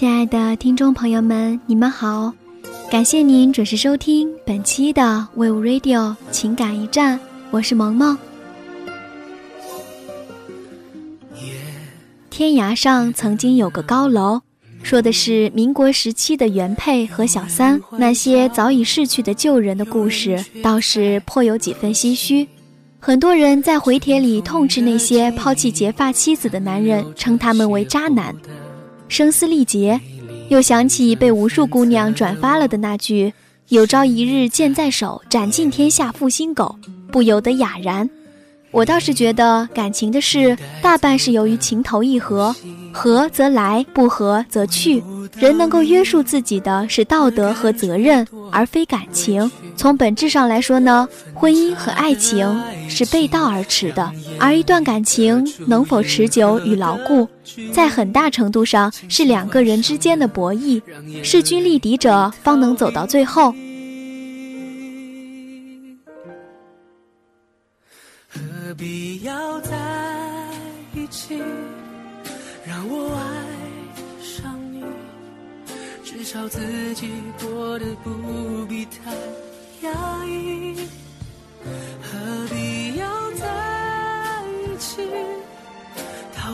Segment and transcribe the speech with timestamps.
[0.00, 2.32] 亲爱的听众朋友们，你们好，
[2.90, 8.16] 感谢您准时收听本期的 We Radio 情感驿站，我是萌萌。
[12.30, 14.40] 天涯上曾经有个高楼，
[14.82, 22.48] 说的是民国时期的原配和小三那些早已逝去的旧人的故事，倒是颇有几分唏嘘。
[22.98, 28.34] 很多人在回帖里痛斥那些抛弃结发妻子的男人，称他们为渣男。
[29.10, 30.00] 声嘶力竭，
[30.48, 33.34] 又想起被无数姑娘转发了的那句
[33.68, 36.76] “有朝一日剑在手，斩尽天下负心狗”，
[37.10, 38.08] 不由得哑然。
[38.70, 42.54] 我倒是觉得，感情的事大半是由于情投意合，
[42.92, 45.02] 合则来，不合则去。
[45.34, 49.50] 人能够约束自己的是道德和责任，而非感情。
[49.76, 54.08] 从本质上来说呢，婚姻和爱情是背道而驰的。
[54.40, 57.28] 而一段感情能否持久与牢固，
[57.72, 60.82] 在很大程度上是两个人之间的博弈，
[61.22, 63.54] 势均力敌者方能走到最后。
[68.28, 69.76] 何必要在
[70.94, 71.38] 一起？
[72.64, 73.24] 让我爱
[74.22, 74.82] 上你，
[76.04, 76.60] 至少自
[76.94, 77.08] 己
[77.40, 79.12] 过得不必太
[79.82, 80.76] 压抑。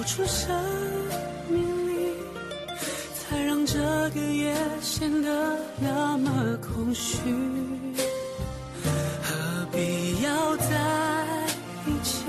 [0.07, 0.49] 出生
[1.51, 2.15] 命里，
[3.19, 3.79] 才让这
[4.15, 7.19] 个夜显得那么空虚。
[9.23, 10.67] 何必要在
[11.87, 12.25] 一起？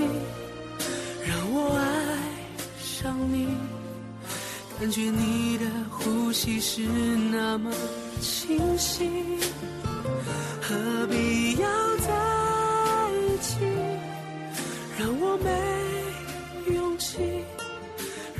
[1.24, 1.82] 让我爱
[2.82, 3.46] 上你？
[4.80, 7.72] 感觉你的呼吸是那么
[8.20, 9.08] 清晰，
[10.60, 12.12] 何必要在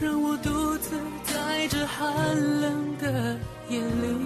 [0.00, 0.90] 让我独自
[1.24, 3.36] 在这寒冷的
[3.68, 4.16] 夜里。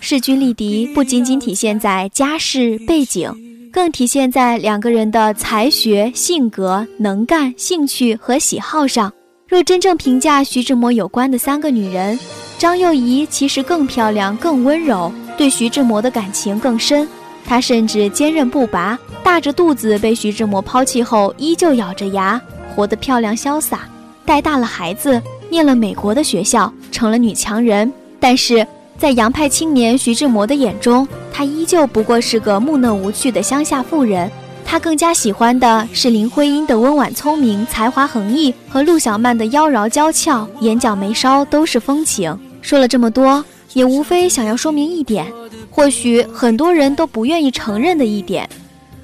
[0.00, 3.32] 势均力敌不仅仅体现在家世背景，
[3.72, 9.12] 更体现在两个人的才学、性格、能干、兴趣和喜好上。
[9.46, 12.18] 若真正评价徐志摩有关的三个女人，
[12.58, 17.06] 张幼仪其实更漂亮、更温柔，对徐志摩的感情更深。
[17.44, 22.40] 她甚至坚韧不拔，大着肚子被徐志摩抛弃后，依旧咬着牙
[22.74, 23.88] 活得漂亮潇洒，
[24.26, 27.90] 带大了孩子，念了美国的学校，成了女强人。
[28.18, 28.66] 但是
[28.98, 34.30] 在洋派青年徐志摩的眼中，她依旧不过是个木讷无趣的乡下妇人。
[34.68, 42.36] 他更加喜欢的是林徽因的温婉聪明、才华横溢，和陆小曼的妖娆娇俏、眼角眉梢都是风情。
[42.60, 43.44] 说了这么多，
[43.74, 45.24] 也无非想要说明一点，
[45.70, 48.48] 或许很多人都不愿意承认的一点：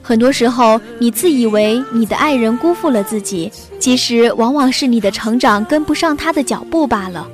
[0.02, 7.26] 很多时候，你自以为你的爱人辜负了自己，其实往往是你的成长跟不上他的脚步罢了。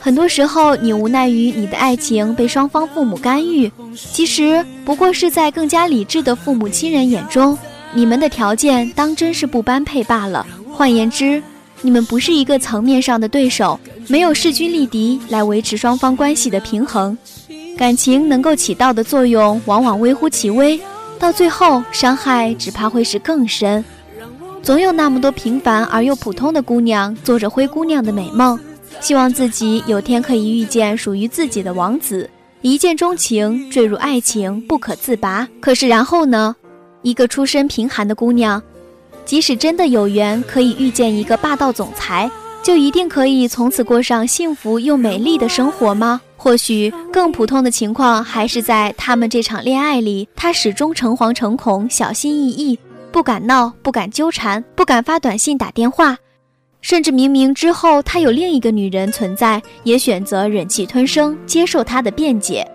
[0.00, 7.56] 很多时候，你无奈于你的爱情被双方父母干预，其实不过是在更加理智的父母亲人眼中，
[7.92, 10.44] 你们的条件当真是不般配罢了。
[10.72, 11.40] 换言之，
[11.82, 13.78] 你们不是一个层面上的对手，
[14.08, 17.16] 没有势均力敌来维持双方关系的平衡，
[17.78, 20.80] 感情能够起到的作用往往微乎其微，
[21.16, 23.84] 到最后伤害只怕会是更深。
[24.64, 28.58] 总有那么多平凡而又普通的姑娘，做着灰姑娘的美梦。
[28.98, 32.28] 希望自己有天可以遇见属于自己的王子，
[32.62, 35.46] 一见钟情，坠入爱情不可自拔。
[35.60, 36.56] 可是然后呢？
[37.02, 38.62] 一个出身贫寒的姑娘，
[39.26, 42.30] 即使真的有缘可以遇见一个霸道总裁，
[42.62, 46.18] 就一定可以从此过上幸福又美丽的生活吗？
[46.38, 52.78] 或许更普通的情况还是在他们这场恋爱里，他始终诚惶诚恐，小心翼翼，
[53.14, 56.18] 不敢闹，不敢纠缠，不敢发短信打电话。
[56.80, 62.68] 甚至明明之后他有另一个女人存在，也选择忍气吞声接受他的辩解。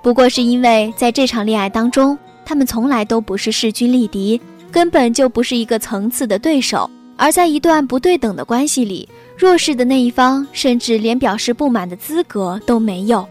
[0.00, 4.40] 不过是因为在这场恋爱当中，他们从来都不是势均力敌，
[4.70, 6.88] 根本就不是一个层次的对手。
[7.16, 13.28] 而在一段不对等的关系里，弱势的那一方甚至连表示不满的资格都没有。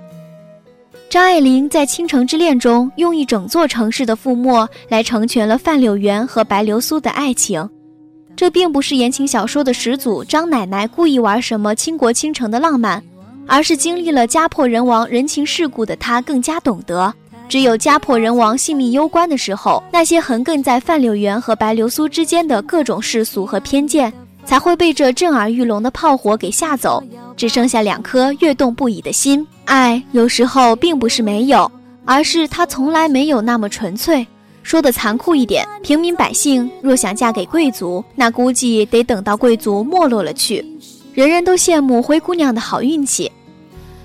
[1.12, 7.70] 张爱玲在《倾城之恋》中用一整座城市的覆没来成全了范柳原和白流苏的爱情。
[8.34, 13.04] 这并不是言情小说的始祖张奶奶故意玩什么倾国倾城的浪漫，
[13.46, 17.14] 而是经历了家破人亡、人情世故的她更加懂得，
[17.50, 24.14] 只有家破人亡、性命攸关的时候，那些横亘在范柳原和白流苏之间的各种世俗和偏见，
[24.46, 27.04] 才会被这震耳欲聋的炮火给吓走，
[27.36, 29.46] 只剩下两颗跃动不已的心。
[29.72, 31.72] 爱有时候并不是没有，
[32.04, 34.28] 而是它从来没有那么纯粹。
[34.64, 40.66] 说的残酷一点，平民百姓若想嫁给贵族，那估计得等到贵族没落了去。
[41.14, 43.32] 人人都羡慕灰姑娘的好运气。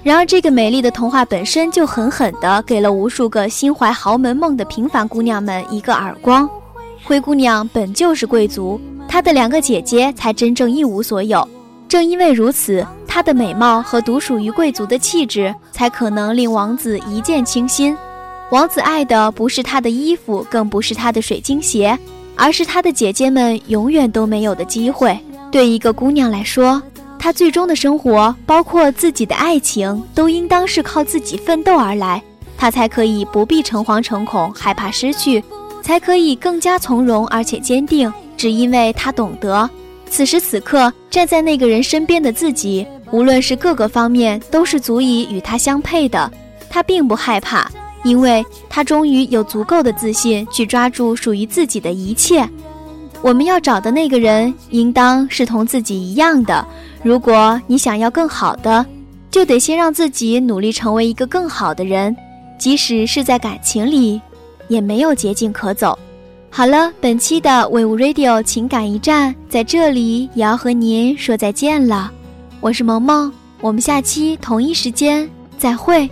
[0.04, 6.48] 然而，这个美丽的童话本身就狠狠地给了无数个心怀豪门梦的平凡姑娘们一个耳光。
[7.02, 11.46] 灰姑娘本就是贵族，她的两个姐姐才真正一无所有。
[11.88, 12.86] 正因为如此，
[13.16, 17.96] 她的美貌和独属于贵族的气质，才可能令王子一见倾心。
[18.50, 21.98] 王子爱的不是她的衣服，更不是她的水晶鞋，
[22.34, 25.18] 而是她的姐姐们永远都没有的机会。
[25.50, 26.82] 对一个姑娘来说，
[27.18, 32.22] 她最终的生活，包括自己的爱情，都应当是靠自己奋斗而来，
[32.58, 35.42] 她才可以不必诚惶诚恐，害怕失去，
[35.80, 38.12] 才可以更加从容而且坚定。
[38.36, 39.70] 只因为她懂得，
[40.08, 46.31] 此时此刻站在那个人身边的自己，无论是各个方面，都是足以与他相配的。
[46.70, 47.70] 他并不害怕，
[48.03, 52.49] 因为他终于有足够的自信去抓住属于自己的一切。
[53.23, 56.67] 我们要找的那个人，应当是同自己一样的。
[57.03, 58.85] 如果你想要更好的，
[59.31, 62.14] 就得先让自己努力成为一个更好的人，
[62.58, 64.20] 即使是在感情里，
[64.69, 65.99] 也没有捷径可走。
[66.56, 72.11] 好了，本期的伟物 Radio 情感驿站在这里也要和您说再见了。
[72.62, 73.31] 我是萌萌，
[73.61, 76.11] 我们下期同一时间再会。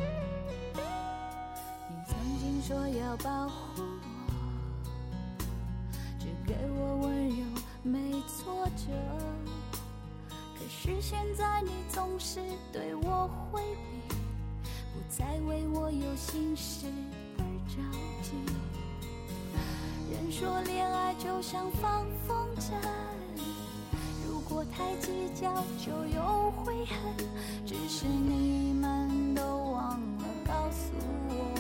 [16.17, 16.87] 心事
[17.38, 17.76] 而着
[18.23, 18.31] 急。
[20.36, 22.72] 说恋爱就像放风筝，
[24.26, 26.98] 如果太计较就有悔恨。
[27.64, 30.90] 只是你们都忘了告诉
[31.28, 31.54] 我，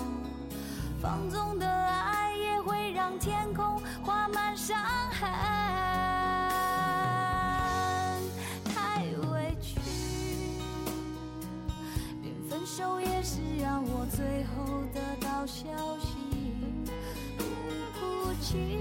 [1.00, 4.76] 放纵的爱也会让天空画满伤
[5.12, 5.30] 痕。
[8.74, 9.78] 太委屈，
[12.22, 13.33] 连分手也是
[18.54, 18.78] 哭泣，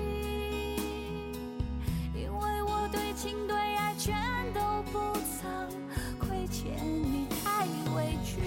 [2.13, 4.13] 因为我对情对爱全
[4.53, 5.67] 都不曾
[6.19, 7.65] 亏欠你，太
[7.95, 8.39] 委屈。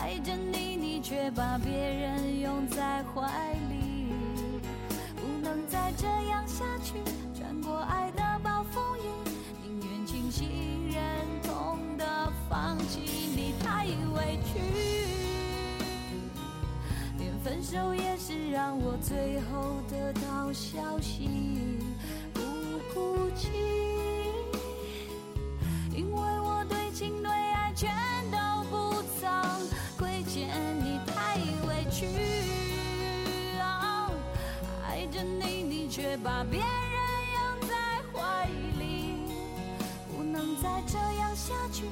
[0.00, 4.08] 爱着你，你却把别人拥在怀里，
[5.16, 6.94] 不能再这样下去，
[7.34, 8.22] 穿过爱的
[17.70, 21.28] 手也是让我最后得到消息，
[22.32, 22.40] 不
[22.94, 23.50] 哭泣，
[25.94, 27.90] 因为我对情对爱全
[28.30, 28.38] 都
[28.70, 29.30] 不曾
[29.98, 30.48] 亏欠
[30.82, 31.36] 你，太
[31.68, 32.06] 委屈。
[34.88, 36.66] 爱着你，你却把别人
[37.34, 37.74] 拥在
[38.14, 38.46] 怀
[38.78, 39.12] 里，
[40.10, 41.84] 不能再这样下去，